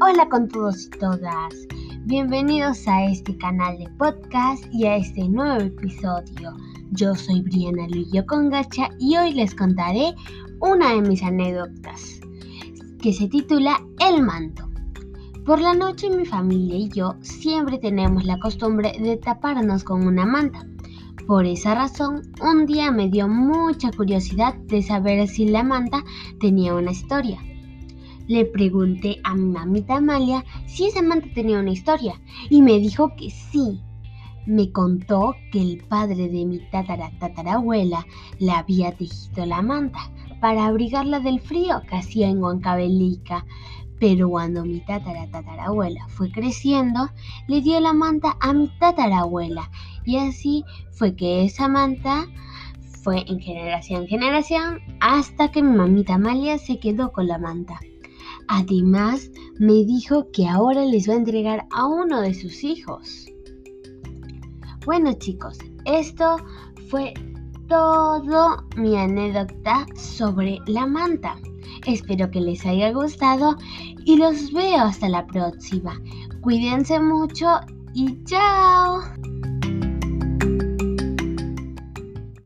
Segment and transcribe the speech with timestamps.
[0.00, 1.54] Hola con todos y todas.
[2.04, 6.56] Bienvenidos a este canal de podcast y a este nuevo episodio.
[6.92, 10.14] Yo soy Briana Luillo Congacha y hoy les contaré
[10.60, 12.20] una de mis anécdotas
[13.02, 14.68] que se titula El manto.
[15.44, 20.24] Por la noche mi familia y yo siempre tenemos la costumbre de taparnos con una
[20.24, 20.64] manta.
[21.26, 26.04] Por esa razón, un día me dio mucha curiosidad de saber si la manta
[26.38, 27.40] tenía una historia.
[28.28, 32.20] Le pregunté a mi mamita Amalia si esa manta tenía una historia
[32.50, 33.80] y me dijo que sí.
[34.44, 38.06] Me contó que el padre de mi tatara tatarabuela
[38.38, 40.10] le había tejido la manta
[40.42, 43.46] para abrigarla del frío que hacía en Huancavelica.
[43.98, 47.08] Pero cuando mi tatara tatarabuela fue creciendo,
[47.46, 49.70] le dio la manta a mi tatarabuela
[50.04, 52.26] y así fue que esa manta
[53.02, 57.80] fue en generación en generación hasta que mi mamita Amalia se quedó con la manta.
[58.48, 63.26] Además, me dijo que ahora les va a entregar a uno de sus hijos.
[64.86, 66.36] Bueno chicos, esto
[66.88, 67.12] fue
[67.68, 71.36] todo mi anécdota sobre la manta.
[71.86, 73.56] Espero que les haya gustado
[74.04, 76.00] y los veo hasta la próxima.
[76.40, 77.46] Cuídense mucho
[77.92, 79.17] y chao.